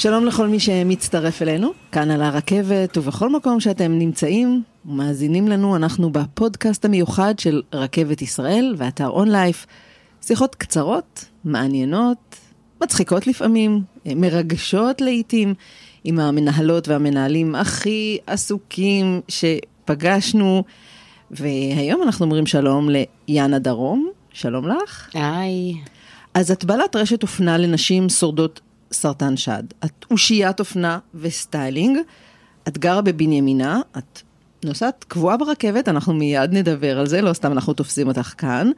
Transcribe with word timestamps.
שלום 0.00 0.26
לכל 0.26 0.48
מי 0.48 0.60
שמצטרף 0.60 1.42
אלינו, 1.42 1.70
כאן 1.92 2.10
על 2.10 2.22
הרכבת 2.22 2.96
ובכל 2.96 3.30
מקום 3.30 3.60
שאתם 3.60 3.98
נמצאים 3.98 4.62
ומאזינים 4.86 5.48
לנו, 5.48 5.76
אנחנו 5.76 6.10
בפודקאסט 6.10 6.84
המיוחד 6.84 7.38
של 7.38 7.62
רכבת 7.72 8.22
ישראל 8.22 8.74
ואתר 8.78 9.08
אונלייף. 9.08 9.66
שיחות 10.22 10.54
קצרות, 10.54 11.24
מעניינות, 11.44 12.36
מצחיקות 12.82 13.26
לפעמים, 13.26 13.82
מרגשות 14.06 15.00
לעיתים, 15.00 15.54
עם 16.04 16.18
המנהלות 16.18 16.88
והמנהלים 16.88 17.54
הכי 17.54 18.18
עסוקים 18.26 19.20
שפגשנו. 19.28 20.64
והיום 21.30 22.02
אנחנו 22.02 22.24
אומרים 22.24 22.46
שלום 22.46 22.88
ליאנה 23.28 23.58
דרום, 23.58 24.10
שלום 24.32 24.68
לך. 24.68 25.10
היי. 25.14 25.74
אז 26.34 26.50
את 26.50 26.64
בעלת 26.64 26.96
רשת 26.96 27.22
אופנה 27.22 27.58
לנשים 27.58 28.08
שורדות 28.08 28.60
סרטן 28.92 29.36
שד. 29.36 29.62
את 29.84 30.04
אושיית 30.10 30.60
אופנה 30.60 30.98
וסטיילינג, 31.14 31.98
את 32.68 32.78
גרה 32.78 33.00
בבנימינה, 33.00 33.80
את 33.98 34.20
נוסעת 34.64 35.04
קבועה 35.08 35.36
ברכבת, 35.36 35.88
אנחנו 35.88 36.14
מיד 36.14 36.52
נדבר 36.52 36.98
על 36.98 37.06
זה, 37.06 37.22
לא 37.22 37.32
סתם 37.32 37.52
אנחנו 37.52 37.72
תופסים 37.72 38.08
אותך 38.08 38.34
כאן. 38.38 38.70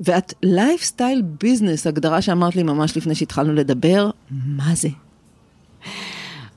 ואת 0.00 0.34
lifestyle 0.42 1.22
business, 1.22 1.86
הגדרה 1.86 2.22
שאמרת 2.22 2.56
לי 2.56 2.62
ממש 2.62 2.96
לפני 2.96 3.14
שהתחלנו 3.14 3.54
לדבר, 3.54 4.10
מה 4.30 4.74
זה? 4.74 4.88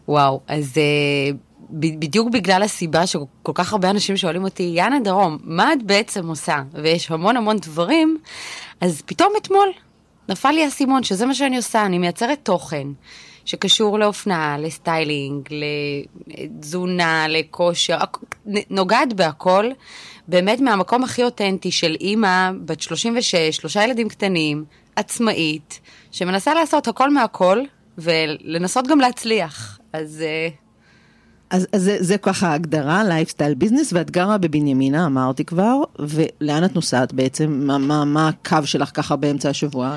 וואו, 0.07 0.41
אז 0.47 0.73
אה, 0.73 1.35
בדיוק 1.69 2.29
בגלל 2.29 2.63
הסיבה 2.63 3.07
שכל 3.07 3.51
כך 3.53 3.71
הרבה 3.71 3.89
אנשים 3.89 4.17
שואלים 4.17 4.43
אותי, 4.43 4.63
יאנה 4.75 4.99
דרום, 4.99 5.37
מה 5.43 5.73
את 5.73 5.83
בעצם 5.83 6.27
עושה? 6.27 6.63
ויש 6.73 7.11
המון 7.11 7.37
המון 7.37 7.57
דברים, 7.57 8.17
אז 8.81 9.01
פתאום 9.05 9.33
אתמול 9.41 9.67
נפל 10.29 10.51
לי 10.51 10.63
האסימון 10.63 11.03
שזה 11.03 11.25
מה 11.25 11.33
שאני 11.33 11.57
עושה, 11.57 11.85
אני 11.85 11.97
מייצרת 11.97 12.39
תוכן 12.43 12.87
שקשור 13.45 13.99
לאופנה, 13.99 14.57
לסטיילינג, 14.59 15.47
לתזונה, 16.27 17.25
לכושר, 17.29 17.97
נוגעת 18.69 19.13
בהכל, 19.13 19.69
באמת 20.27 20.59
מהמקום 20.59 21.03
הכי 21.03 21.23
אותנטי 21.23 21.71
של 21.71 21.95
אימא 21.99 22.51
בת 22.65 22.81
36, 22.81 23.35
שלושה 23.35 23.83
ילדים 23.83 24.09
קטנים, 24.09 24.65
עצמאית, 24.95 25.79
שמנסה 26.11 26.53
לעשות 26.53 26.87
הכל 26.87 27.13
מהכל 27.13 27.61
ולנסות 27.97 28.87
גם 28.87 28.99
להצליח. 28.99 29.79
אז... 29.93 30.21
אה, 30.21 30.62
אז, 31.53 31.67
אז 31.71 31.83
זה, 31.83 31.97
זה 31.99 32.17
ככה 32.17 32.47
ההגדרה, 32.47 33.03
lifestyle 33.03 33.53
business, 33.53 33.93
ואת 33.93 34.11
גרה 34.11 34.37
בבנימינה, 34.37 35.05
אמרתי 35.05 35.45
כבר, 35.45 35.81
ולאן 35.99 36.65
את 36.65 36.75
נוסעת 36.75 37.13
בעצם? 37.13 37.51
מה, 37.67 37.77
מה, 37.77 38.05
מה 38.05 38.27
הקו 38.27 38.57
שלך 38.65 38.91
ככה 38.93 39.15
באמצע 39.15 39.49
השבוע? 39.49 39.95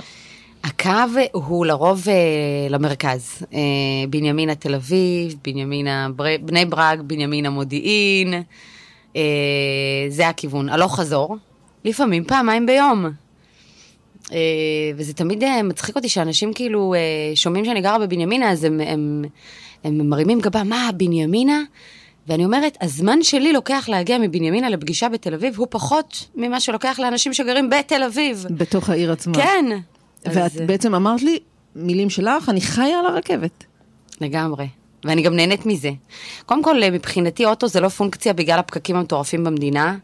הקו 0.64 0.90
הוא 1.32 1.66
לרוב 1.66 2.04
uh, 2.04 2.72
למרכז, 2.72 3.42
uh, 3.42 3.54
בנימינה 4.10 4.54
תל 4.54 4.74
אביב, 4.74 5.34
בנימינה 5.44 6.08
בר... 6.16 6.24
בני 6.40 6.64
ברק, 6.64 6.98
בנימינה 7.00 7.50
מודיעין, 7.50 8.42
uh, 9.12 9.16
זה 10.08 10.28
הכיוון, 10.28 10.68
הלוך 10.68 11.00
חזור, 11.00 11.36
לפעמים 11.84 12.24
פעמיים 12.24 12.66
ביום. 12.66 13.06
Uh, 14.26 14.32
וזה 14.96 15.14
תמיד 15.14 15.44
uh, 15.44 15.46
מצחיק 15.64 15.96
אותי 15.96 16.08
שאנשים 16.08 16.52
כאילו 16.52 16.94
uh, 16.94 17.36
שומעים 17.36 17.64
שאני 17.64 17.80
גרה 17.80 17.98
בבנימינה, 17.98 18.50
אז 18.50 18.64
הם, 18.64 18.80
הם, 18.80 19.24
הם 19.84 20.08
מרימים 20.08 20.40
גבה, 20.40 20.64
מה, 20.64 20.90
בנימינה? 20.96 21.62
ואני 22.28 22.44
אומרת, 22.44 22.76
הזמן 22.80 23.22
שלי 23.22 23.52
לוקח 23.52 23.88
להגיע 23.88 24.18
מבנימינה 24.18 24.70
לפגישה 24.70 25.08
בתל 25.08 25.34
אביב, 25.34 25.58
הוא 25.58 25.66
פחות 25.70 26.28
ממה 26.34 26.60
שלוקח 26.60 26.98
לאנשים 26.98 27.32
שגרים 27.32 27.70
בתל 27.70 28.02
אביב. 28.02 28.46
בתוך 28.50 28.90
העיר 28.90 29.12
עצמה. 29.12 29.34
כן. 29.34 29.64
ואת 30.24 30.36
אז... 30.36 30.62
בעצם 30.66 30.94
אמרת 30.94 31.22
לי, 31.22 31.38
מילים 31.76 32.10
שלך, 32.10 32.48
אני 32.48 32.60
חיה 32.60 32.98
על 32.98 33.06
הרכבת. 33.06 33.64
לגמרי. 34.20 34.68
ואני 35.04 35.22
גם 35.22 35.36
נהנית 35.36 35.66
מזה. 35.66 35.90
קודם 36.46 36.62
כל, 36.62 36.76
מבחינתי 36.92 37.44
אוטו 37.44 37.68
זה 37.68 37.80
לא 37.80 37.88
פונקציה 37.88 38.32
בגלל 38.32 38.58
הפקקים 38.58 38.96
המטורפים 38.96 39.44
במדינה, 39.44 39.96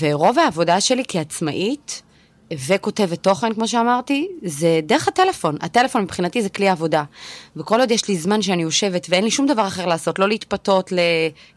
ורוב 0.00 0.38
העבודה 0.38 0.80
שלי 0.80 1.02
כעצמאית, 1.08 2.02
וכותבת 2.66 3.22
תוכן, 3.22 3.54
כמו 3.54 3.68
שאמרתי, 3.68 4.28
זה 4.44 4.80
דרך 4.82 5.08
הטלפון. 5.08 5.56
הטלפון 5.60 6.02
מבחינתי 6.02 6.42
זה 6.42 6.48
כלי 6.48 6.68
עבודה. 6.68 7.04
וכל 7.56 7.80
עוד 7.80 7.90
יש 7.90 8.08
לי 8.08 8.16
זמן 8.16 8.42
שאני 8.42 8.62
יושבת 8.62 9.06
ואין 9.10 9.24
לי 9.24 9.30
שום 9.30 9.46
דבר 9.46 9.66
אחר 9.66 9.86
לעשות, 9.86 10.18
לא 10.18 10.28
להתפתות 10.28 10.92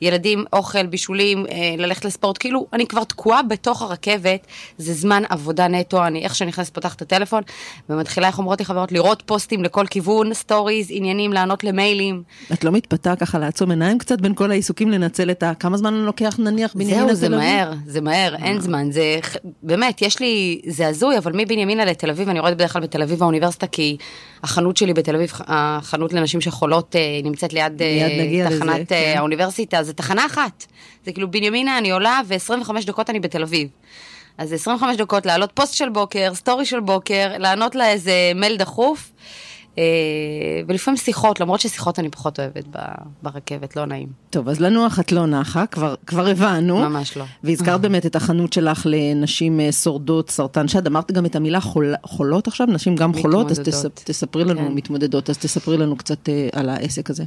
לילדים, 0.01 0.45
אוכל, 0.53 0.85
בישולים, 0.85 1.45
אה, 1.45 1.75
ללכת 1.77 2.05
לספורט, 2.05 2.37
כאילו, 2.37 2.67
אני 2.73 2.87
כבר 2.87 3.03
תקועה 3.03 3.43
בתוך 3.43 3.81
הרכבת, 3.81 4.47
זה 4.77 4.93
זמן 4.93 5.23
עבודה 5.29 5.67
נטו, 5.67 6.07
אני 6.07 6.23
איך 6.23 6.35
שאני 6.35 6.49
נכנסת 6.49 6.73
פותחת 6.73 6.97
את 6.97 7.01
הטלפון, 7.01 7.43
ומתחילה, 7.89 8.27
איך 8.27 8.37
אומרות 8.37 8.59
לי 8.59 8.65
חברות, 8.65 8.91
לראות 8.91 9.23
פוסטים 9.25 9.63
לכל 9.63 9.85
כיוון, 9.89 10.33
סטוריז, 10.33 10.87
עניינים, 10.89 11.33
לענות 11.33 11.63
למיילים. 11.63 12.23
את 12.53 12.63
לא 12.63 12.71
מתפתה 12.71 13.15
ככה 13.15 13.39
לעצום 13.39 13.69
עיניים 13.69 13.97
קצת 13.97 14.21
בין 14.21 14.33
כל 14.33 14.51
העיסוקים 14.51 14.91
לנצל 14.91 15.31
את 15.31 15.43
ה... 15.43 15.53
כמה 15.53 15.77
זמן 15.77 15.93
לוקח 15.93 16.35
נניח 16.39 16.73
בנימין 16.73 17.07
זהו, 17.07 17.15
זה 17.15 17.29
מהר, 17.29 17.73
זה 17.85 18.01
מהר, 18.01 18.35
אין 18.35 18.61
זמן, 18.61 18.91
זה 18.91 19.19
באמת, 19.63 20.01
יש 20.01 20.19
לי, 20.19 20.61
זה 20.67 20.84
זה 20.85 20.89
הזוי, 20.89 21.17
אבל 21.17 21.31
מבנימינה 21.35 21.85
לתל 21.85 22.09
אביב, 22.09 22.29
אני 22.29 22.39
יורדת 22.39 22.55
בדרך 22.55 22.73
כלל 22.73 22.81
בתל 22.81 23.01
אביב 23.01 23.23
האוניברסיטה, 23.23 23.67
כי 23.67 23.97
החנות 24.43 24.77
שלי 24.77 24.93
בתל 24.93 25.15
אביב, 25.15 25.31
החנות 25.47 26.13
לנשים 26.13 26.41
שחולות, 26.41 26.95
אה, 26.95 27.19
נמצאת 27.23 27.53
ליד, 27.53 27.81
אה, 27.81 28.47
תחנת 28.49 28.61
לזה, 28.61 28.75
אה, 28.79 28.85
כן. 28.85 29.13
האוניברסיטה, 29.17 29.83
זה 29.83 29.93
תחנה 29.93 30.25
אחת. 30.25 30.65
זה 31.05 31.11
כאילו 31.11 31.31
בנימינה, 31.31 31.77
אני 31.77 31.91
עולה, 31.91 32.21
ו-25 32.27 32.85
דקות 32.85 33.09
אני 33.09 33.19
בתל 33.19 33.43
אביב. 33.43 33.67
אז 34.37 34.53
25 34.53 34.97
דקות 34.97 35.25
לעלות 35.25 35.51
פוסט 35.53 35.73
של 35.73 35.89
בוקר, 35.89 36.31
סטורי 36.33 36.65
של 36.65 36.79
בוקר, 36.79 37.37
לענות 37.37 37.75
לה 37.75 37.89
איזה 37.89 38.31
מייל 38.35 38.57
דחוף. 38.57 39.11
אה, 39.77 39.83
ולפעמים 40.67 40.97
שיחות, 40.97 41.39
למרות 41.39 41.59
ששיחות 41.59 41.99
אני 41.99 42.09
פחות 42.09 42.39
אוהבת 42.39 42.65
ברכבת, 43.23 43.75
לא 43.75 43.85
נעים. 43.85 44.07
טוב, 44.29 44.49
אז 44.49 44.59
לנוח 44.59 44.99
את 44.99 45.11
לא 45.11 45.25
נחה, 45.25 45.65
כבר, 45.65 45.95
כבר 46.05 46.27
הבנו. 46.27 46.77
ממש 46.77 47.17
לא. 47.17 47.25
והזכרת 47.43 47.81
באמת 47.81 48.05
את 48.05 48.15
החנות 48.15 48.53
שלך 48.53 48.87
לנשים 48.89 49.59
אה, 49.59 49.71
שורדות 49.71 50.29
סרטן 50.29 50.67
שד, 50.67 50.87
אמרת 50.87 51.11
גם 51.11 51.25
את 51.25 51.35
המילה 51.35 51.61
חול, 51.61 51.93
חולות 52.03 52.47
עכשיו, 52.47 52.67
נשים 52.67 52.95
גם 52.95 53.13
חולות, 53.13 53.51
אז 53.51 53.59
תספ, 53.59 53.89
תספרי 54.03 54.43
לנו, 54.43 54.59
כן. 54.59 54.73
מתמודדות, 54.73 55.29
אז 55.29 55.37
תספרי 55.37 55.77
לנו 55.77 55.95
קצת 55.95 56.29
אה, 56.29 56.47
על 56.53 56.69
העסק 56.69 57.09
הזה. 57.09 57.23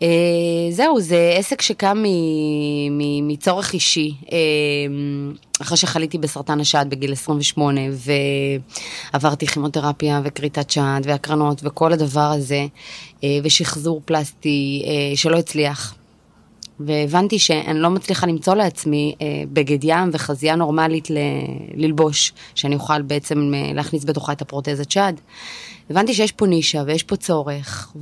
Uh, 0.00 0.04
זהו, 0.70 1.00
זה 1.00 1.34
עסק 1.38 1.62
שקם 1.62 2.04
מצורך 3.22 3.72
אישי. 3.72 4.14
Uh, 4.26 4.30
אחרי 5.62 5.76
שחליתי 5.76 6.18
בסרטן 6.18 6.60
השד 6.60 6.86
בגיל 6.88 7.12
28, 7.12 7.80
ועברתי 9.12 9.46
כימותרפיה 9.46 10.20
וכריתת 10.24 10.70
שד 10.70 11.00
והקרנות 11.04 11.60
וכל 11.64 11.92
הדבר 11.92 12.20
הזה, 12.20 12.66
uh, 13.16 13.24
ושחזור 13.44 14.02
פלסטי 14.04 14.82
uh, 14.84 15.18
שלא 15.18 15.36
הצליח. 15.36 15.94
והבנתי 16.80 17.38
שאני 17.38 17.80
לא 17.80 17.90
מצליחה 17.90 18.26
למצוא 18.26 18.54
לעצמי 18.54 19.14
אה, 19.20 19.26
בגד 19.52 19.84
ים 19.84 20.10
וחזייה 20.12 20.56
נורמלית 20.56 21.10
ל- 21.10 21.16
ללבוש, 21.74 22.32
שאני 22.54 22.74
אוכל 22.74 23.02
בעצם 23.02 23.52
אה, 23.54 23.72
להכניס 23.74 24.04
בתוכה 24.04 24.32
את 24.32 24.42
הפרוטזת 24.42 24.90
שד. 24.90 25.12
הבנתי 25.90 26.14
שיש 26.14 26.32
פה 26.32 26.46
נישה 26.46 26.82
ויש 26.86 27.02
פה 27.02 27.16
צורך, 27.16 27.92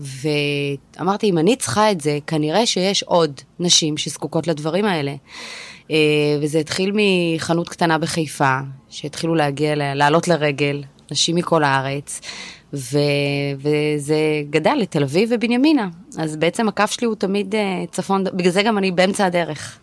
ואמרתי, 0.99 1.31
אם 1.31 1.39
אני 1.39 1.57
צריכה 1.57 1.91
את 1.91 2.01
זה, 2.01 2.19
כנראה 2.27 2.67
שיש 2.67 3.03
עוד 3.03 3.41
נשים 3.61 3.97
שזקוקות 3.97 4.47
לדברים 4.47 4.85
האלה. 4.85 5.15
אה, 5.91 5.97
וזה 6.43 6.59
התחיל 6.59 6.93
מחנות 6.95 7.69
קטנה 7.69 7.99
בחיפה, 7.99 8.59
שהתחילו 8.89 9.35
להגיע, 9.35 9.75
לעלות 9.95 10.29
לרגל, 10.29 10.83
נשים 11.11 11.37
מכל 11.37 11.65
הארץ, 11.65 12.21
ו, 12.75 12.99
וזה 13.57 14.17
גדל 14.51 14.75
לתל 14.81 15.03
אביב 15.03 15.29
ובנימינה. 15.33 15.89
אז 16.19 16.37
בעצם 16.37 16.69
הקו 16.69 16.85
שלי 16.87 17.07
הוא 17.07 17.15
תמיד 17.15 17.55
אה, 17.55 17.85
צפון, 17.91 18.25
בגלל 18.25 18.53
זה 18.53 18.63
גם 18.63 18.79
אני 18.79 18.91
באמצע 18.91 19.27
הדרך. 19.27 19.79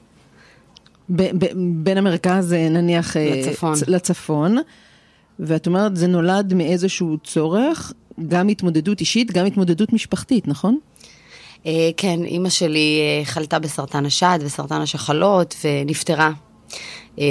ב- 1.10 1.46
ב- 1.46 1.52
בין 1.56 1.98
המרכז 1.98 2.54
אה, 2.54 2.70
נניח 2.70 3.16
לצפון. 3.18 3.74
לצפון. 3.88 4.58
ואת 5.40 5.68
אומרת, 5.68 5.96
זה 5.96 6.08
נולד 6.08 6.54
מאיזשהו 6.54 7.18
צורך, 7.24 7.94
גם 8.28 8.48
התמודדות 8.48 9.00
אישית, 9.00 9.32
גם 9.32 9.46
התמודדות 9.46 9.94
משפחתית, 9.94 10.48
נכון? 10.48 10.78
כן, 11.98 12.24
אימא 12.26 12.50
שלי 12.50 13.00
חלתה 13.24 13.60
בסרטן 13.60 14.06
השד 14.06 14.40
וסרטן 14.42 14.82
השחלות 14.82 15.56
ונפטרה. 15.64 16.32
Uh, 17.16 17.22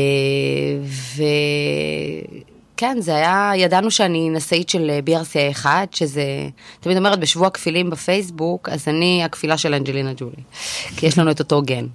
כן, 2.80 2.96
זה 3.00 3.16
היה, 3.16 3.52
ידענו 3.56 3.90
שאני 3.90 4.30
נשאית 4.30 4.68
של 4.68 4.90
BRCA 5.06 5.52
1, 5.52 5.94
שזה, 5.94 6.22
תמיד 6.80 6.96
אומרת, 6.96 7.20
בשבוע 7.20 7.50
כפילים 7.50 7.90
בפייסבוק, 7.90 8.68
אז 8.68 8.88
אני 8.88 9.24
הכפילה 9.24 9.58
של 9.58 9.74
אנג'לינה 9.74 10.12
ג'ולי. 10.16 10.42
כי 10.96 11.06
יש 11.06 11.18
לנו 11.18 11.30
את 11.30 11.38
אותו 11.38 11.62
גן, 11.62 11.86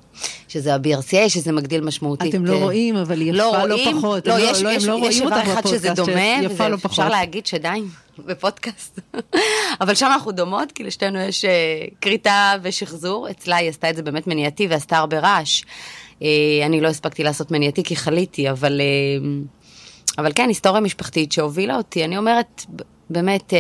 שזה 0.48 0.76
ה-BRCA, 0.76 1.30
שזה 1.30 1.52
מגדיל 1.52 1.82
משמעותית. 1.82 2.36
אתם 2.36 2.46
לא 2.46 2.58
רואים, 2.58 2.96
אבל 2.96 3.22
היא 3.22 3.34
לא 3.34 3.44
יפה 3.50 3.66
לא, 3.66 3.78
לא 3.78 3.92
פחות. 3.92 4.28
לא, 4.28 4.40
יש, 4.40 4.62
לא, 4.62 4.70
יש, 4.70 4.86
לא 4.86 5.00
יש 5.04 5.22
דבר 5.22 5.42
אחד 5.42 5.68
שזה 5.68 5.90
דומה, 5.94 6.48
וזה 6.50 6.68
לא 6.68 6.78
אפשר 6.86 7.10
להגיד 7.10 7.46
שדי, 7.46 7.82
בפודקאסט. 8.28 9.00
אבל 9.82 9.96
שם 9.96 10.06
אנחנו 10.06 10.32
דומות, 10.32 10.72
כי 10.72 10.84
לשתינו 10.84 11.20
יש 11.20 11.46
כריתה 12.02 12.56
ושחזור. 12.62 13.30
אצלה 13.30 13.56
היא 13.56 13.70
עשתה 13.70 13.90
את 13.90 13.96
זה 13.96 14.04
באמת 14.04 14.28
מניעתי 14.28 14.68
ועשתה 14.68 14.98
הרבה 14.98 15.20
רעש. 15.20 15.64
אני 16.66 16.82
לא 16.82 16.88
הספקתי 16.88 17.24
לעשות 17.24 17.52
מניעתי 17.52 17.84
כי 17.84 17.96
חליתי, 17.96 18.50
אבל... 18.50 18.82
אבל 20.18 20.32
כן, 20.36 20.48
היסטוריה 20.48 20.82
משפחתית 20.82 21.32
שהובילה 21.32 21.78
אותי, 21.78 22.06
אני 22.06 22.18
אומרת, 22.18 22.66
באמת, 23.10 23.54
אה, 23.54 23.60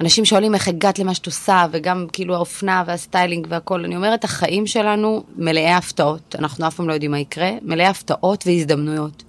אנשים 0.00 0.24
שואלים 0.24 0.54
איך 0.54 0.68
הגעת 0.68 0.98
למה 0.98 1.14
שאת 1.14 1.26
עושה, 1.26 1.66
וגם 1.70 2.06
כאילו 2.12 2.34
האופנה 2.34 2.84
והסטיילינג 2.86 3.46
והכל, 3.50 3.84
אני 3.84 3.96
אומרת, 3.96 4.24
החיים 4.24 4.66
שלנו 4.66 5.24
מלאי 5.36 5.72
הפתעות, 5.72 6.36
אנחנו 6.38 6.66
אף 6.66 6.74
פעם 6.74 6.88
לא 6.88 6.92
יודעים 6.92 7.10
מה 7.10 7.18
יקרה, 7.18 7.50
מלאי 7.62 7.86
הפתעות 7.86 8.44
והזדמנויות. 8.46 9.22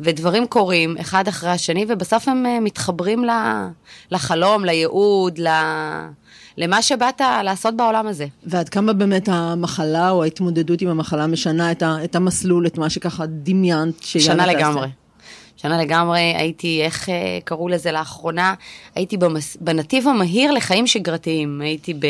ודברים 0.00 0.46
קורים 0.46 0.96
אחד 1.00 1.28
אחרי 1.28 1.50
השני, 1.50 1.84
ובסוף 1.88 2.28
הם 2.28 2.46
אה, 2.46 2.60
מתחברים 2.60 3.24
לחלום, 4.10 4.64
לייעוד, 4.64 5.38
ל... 5.38 5.48
למה 6.56 6.82
שבאת 6.82 7.20
לעשות 7.44 7.76
בעולם 7.76 8.06
הזה. 8.06 8.26
ועד 8.46 8.68
כמה 8.68 8.92
באמת 8.92 9.28
המחלה 9.32 10.10
או 10.10 10.22
ההתמודדות 10.22 10.80
עם 10.80 10.88
המחלה 10.88 11.26
משנה 11.26 11.72
את, 11.72 11.82
ה, 11.82 11.96
את 12.04 12.16
המסלול, 12.16 12.66
את 12.66 12.78
מה 12.78 12.90
שככה 12.90 13.26
דמיינת? 13.26 14.02
שנה 14.02 14.46
לגמרי. 14.46 14.88
שנה 15.62 15.82
לגמרי, 15.82 16.20
הייתי, 16.20 16.82
איך 16.82 17.08
אה, 17.08 17.38
קראו 17.44 17.68
לזה 17.68 17.92
לאחרונה? 17.92 18.54
הייתי 18.94 19.16
במס, 19.16 19.56
בנתיב 19.60 20.08
המהיר 20.08 20.52
לחיים 20.52 20.86
שגרתיים. 20.86 21.60
הייתי 21.60 21.94
ב... 21.94 22.04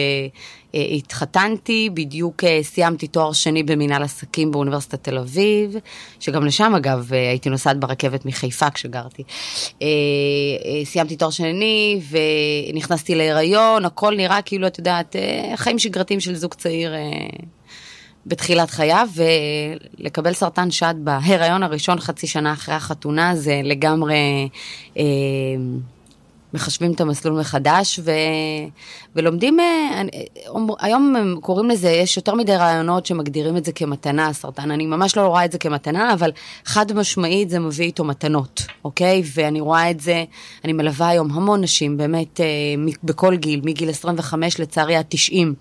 אה, 0.75 0.81
התחתנתי, 0.81 1.91
בדיוק 1.95 2.45
אה, 2.45 2.59
סיימתי 2.63 3.07
תואר 3.07 3.33
שני 3.33 3.63
במנהל 3.63 4.03
עסקים 4.03 4.51
באוניברסיטת 4.51 5.05
תל 5.05 5.19
אביב, 5.19 5.77
שגם 6.21 6.45
לשם 6.45 6.75
אגב 6.75 7.13
הייתי 7.13 7.51
נוסעת 7.51 7.81
ברכבת 7.81 8.25
מחיפה 8.27 8.71
כשגרתי. 8.71 9.23
סיימתי 10.85 11.17
תואר 11.17 11.31
שני 11.31 12.01
ונכנסתי 12.71 13.15
להיריון, 13.15 13.85
הכל 13.85 14.17
נראה 14.17 14.43
כאילו, 14.43 14.67
את 14.67 14.79
יודעת, 14.79 15.17
חיים 15.57 15.79
שגרתיים 15.79 16.21
של 16.21 16.35
זוג 16.35 16.55
צעיר 16.55 16.93
בתחילת 18.27 18.71
חייו, 18.71 19.09
ולקבל 19.15 20.33
סרטן 20.33 20.71
שד 20.71 20.95
בהיריון 20.99 21.63
הראשון 21.63 22.01
חצי 22.01 22.27
שנה 22.27 22.53
אחרי 22.53 22.75
החתונה 22.75 23.37
זה 23.37 23.61
לגמרי 23.65 24.49
אה, 24.97 25.05
מחשבים 26.55 26.93
את 26.93 27.01
המסלול 27.01 27.41
מחדש 27.41 28.01
ו, 28.05 28.11
ולומדים, 29.17 29.61
אה, 29.61 30.03
היום 30.81 31.17
הם 31.17 31.37
קוראים 31.41 31.71
לזה, 31.71 31.91
יש 31.91 32.17
יותר 32.17 32.35
מדי 32.35 32.57
רעיונות 32.57 33.07
שמגדירים 33.07 33.57
את 33.57 33.65
זה 33.65 33.73
כמתנה, 33.73 34.33
סרטן, 34.33 34.71
אני 34.71 34.87
ממש 34.87 35.17
לא 35.17 35.27
רואה 35.27 35.45
את 35.45 35.53
זה 35.53 35.59
כמתנה, 35.59 36.13
אבל 36.13 36.31
חד 36.65 36.93
משמעית 36.93 37.51
זה 37.51 37.59
מביא 37.59 37.87
איתו 37.87 38.05
מתנות, 38.05 38.63
אוקיי? 38.85 39.23
ואני 39.35 39.61
רואה 39.61 39.91
את 39.91 40.01
זה, 40.01 40.25
אני 40.65 40.73
מלווה 40.73 41.09
היום 41.09 41.31
המון 41.31 41.61
נשים, 41.61 41.97
באמת, 41.97 42.41
אה, 42.41 42.47
בכל 43.05 43.37
גיל, 43.37 43.61
מגיל 43.65 43.91
25 43.91 44.61
לצערי 44.61 44.97
עד 44.97 45.05
90. 45.09 45.55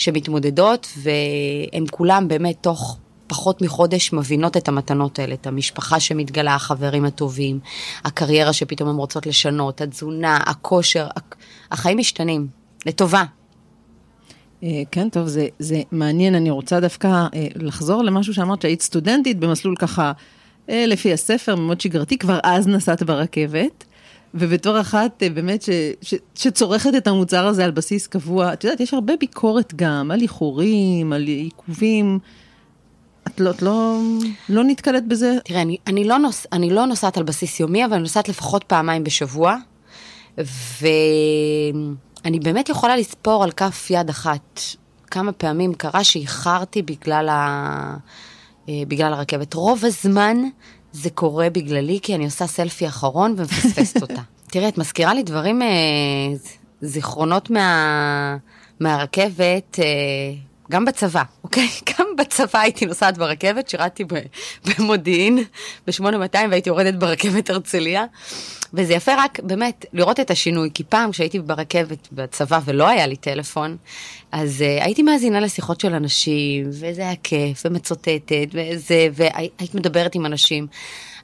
שמתמודדות, 0.00 0.92
והן 0.96 1.84
כולן 1.90 2.28
באמת 2.28 2.56
תוך 2.60 2.98
פחות 3.26 3.62
מחודש 3.62 4.12
מבינות 4.12 4.56
את 4.56 4.68
המתנות 4.68 5.18
האלה, 5.18 5.34
את 5.34 5.46
המשפחה 5.46 6.00
שמתגלה, 6.00 6.54
החברים 6.54 7.04
הטובים, 7.04 7.60
הקריירה 8.04 8.52
שפתאום 8.52 8.88
הן 8.88 8.96
רוצות 8.96 9.26
לשנות, 9.26 9.80
התזונה, 9.80 10.38
הכושר, 10.46 11.06
החיים 11.70 11.98
משתנים, 11.98 12.46
לטובה. 12.86 13.24
אה, 14.62 14.82
כן, 14.90 15.08
טוב, 15.08 15.26
זה, 15.26 15.46
זה 15.58 15.82
מעניין, 15.92 16.34
אני 16.34 16.50
רוצה 16.50 16.80
דווקא 16.80 17.08
אה, 17.08 17.46
לחזור 17.54 18.02
למשהו 18.02 18.34
שאמרת 18.34 18.62
שהיית 18.62 18.82
סטודנטית 18.82 19.38
במסלול 19.38 19.76
ככה, 19.76 20.12
אה, 20.68 20.84
לפי 20.86 21.12
הספר, 21.12 21.56
מאוד 21.56 21.80
שגרתי, 21.80 22.18
כבר 22.18 22.38
אז 22.42 22.68
נסעת 22.68 23.02
ברכבת. 23.02 23.84
ובתור 24.34 24.80
אחת 24.80 25.22
אה, 25.22 25.30
באמת 25.30 25.62
ש, 25.62 25.70
ש, 26.02 26.14
שצורכת 26.34 26.90
את 26.96 27.06
המוצר 27.06 27.46
הזה 27.46 27.64
על 27.64 27.70
בסיס 27.70 28.06
קבוע, 28.06 28.52
את 28.52 28.64
יודעת, 28.64 28.80
יש 28.80 28.94
הרבה 28.94 29.12
ביקורת 29.20 29.74
גם 29.76 30.10
על 30.10 30.20
איחורים, 30.20 31.12
על 31.12 31.26
עיכובים. 31.26 32.18
את 33.26 33.40
לא, 33.40 33.50
לא, 33.62 34.00
לא 34.48 34.64
נתקלת 34.64 35.08
בזה? 35.08 35.36
תראה, 35.44 35.62
אני, 35.62 35.76
אני, 35.86 36.04
לא 36.04 36.18
נוס, 36.18 36.46
אני 36.52 36.70
לא 36.70 36.86
נוסעת 36.86 37.16
על 37.16 37.22
בסיס 37.22 37.60
יומי, 37.60 37.84
אבל 37.84 37.94
אני 37.94 38.02
נוסעת 38.02 38.28
לפחות 38.28 38.64
פעמיים 38.64 39.04
בשבוע, 39.04 39.56
ואני 40.38 42.40
באמת 42.42 42.68
יכולה 42.68 42.96
לספור 42.96 43.44
על 43.44 43.50
כף 43.50 43.86
יד 43.90 44.08
אחת 44.08 44.60
כמה 45.10 45.32
פעמים 45.32 45.74
קרה 45.74 46.04
שאיחרתי 46.04 46.82
בגלל, 46.82 47.28
ה... 47.28 47.96
אה, 48.68 48.82
בגלל 48.88 49.12
הרכבת. 49.12 49.54
רוב 49.54 49.84
הזמן 49.84 50.36
זה 50.92 51.10
קורה 51.10 51.50
בגללי, 51.50 51.98
כי 52.02 52.14
אני 52.14 52.24
עושה 52.24 52.46
סלפי 52.46 52.88
אחרון 52.88 53.34
ומפספסת 53.36 54.02
אותה. 54.02 54.22
תראה, 54.46 54.68
את 54.68 54.78
מזכירה 54.78 55.14
לי 55.14 55.22
דברים, 55.22 55.62
אה, 55.62 55.68
זיכרונות 56.82 57.50
מה, 57.50 58.36
מהרכבת, 58.80 59.78
אה, 59.78 59.84
גם 60.70 60.84
בצבא, 60.84 61.22
אוקיי? 61.44 61.68
גם 61.90 62.06
בצבא 62.18 62.58
הייתי 62.58 62.86
נוסעת 62.86 63.18
ברכבת, 63.18 63.68
שירתתי 63.68 64.04
במודיעין 64.64 65.38
ב-8200 65.86 66.36
והייתי 66.50 66.70
יורדת 66.70 66.94
ברכבת 66.94 67.50
הרצליה. 67.50 68.04
וזה 68.74 68.92
יפה 68.92 69.12
רק 69.18 69.40
באמת 69.40 69.86
לראות 69.92 70.20
את 70.20 70.30
השינוי, 70.30 70.70
כי 70.74 70.84
פעם 70.84 71.10
כשהייתי 71.10 71.38
ברכבת 71.38 72.08
בצבא 72.12 72.60
ולא 72.64 72.88
היה 72.88 73.06
לי 73.06 73.16
טלפון, 73.16 73.76
אז 74.32 74.60
uh, 74.60 74.84
הייתי 74.84 75.02
מאזינה 75.02 75.40
לשיחות 75.40 75.80
של 75.80 75.94
אנשים, 75.94 76.66
וזה 76.68 77.02
היה 77.02 77.16
כיף, 77.22 77.62
ומצוטטת, 77.64 78.48
וזה, 78.52 79.08
והיית 79.12 79.74
מדברת 79.74 80.14
עם 80.14 80.26
אנשים. 80.26 80.66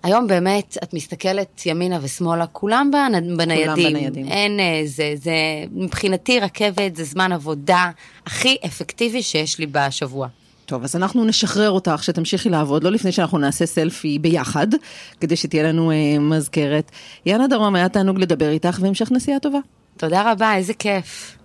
היום 0.07 0.27
באמת, 0.27 0.79
את 0.83 0.95
מסתכלת 0.95 1.67
ימינה 1.67 1.99
ושמאלה, 2.03 2.47
כולם 2.47 2.91
בניידים. 3.37 3.37
כולם 3.37 3.75
בניידים. 3.75 4.27
אין, 4.29 4.61
אה, 4.61 4.83
זה, 4.85 5.15
זה, 5.23 5.33
מבחינתי 5.73 6.41
רכבת 6.41 6.97
זה 6.97 7.05
זמן 7.05 7.33
עבודה 7.33 7.91
הכי 8.27 8.57
אפקטיבי 8.67 9.23
שיש 9.23 9.59
לי 9.59 9.67
בשבוע. 9.67 10.29
טוב, 10.67 10.85
אז 10.85 10.97
אנחנו 10.97 11.25
נשחרר 11.25 11.71
אותך 11.71 12.03
שתמשיכי 12.03 12.49
לעבוד, 12.49 12.85
לא 12.85 12.91
לפני 12.91 13.13
שאנחנו 13.13 13.39
נעשה 13.39 13.67
סלפי 13.67 14.19
ביחד, 14.19 14.67
כדי 15.21 15.37
שתהיה 15.37 15.63
לנו 15.63 15.91
אה, 15.91 16.19
מזכרת. 16.21 16.91
יאנה 17.27 17.47
דרום, 17.47 17.75
היה 17.75 17.89
תענוג 17.89 18.19
לדבר 18.19 18.51
איתך, 18.51 18.79
והמשך 18.81 19.13
נסיעה 19.13 19.41
טובה. 19.41 19.59
תודה 19.97 20.33
רבה, 20.33 20.55
איזה 20.55 20.75
כיף. 20.75 21.37